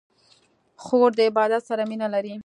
خور 0.83 1.09
د 1.17 1.19
عبادت 1.29 1.61
سره 1.69 1.81
مینه 1.89 2.07
لري. 2.13 2.35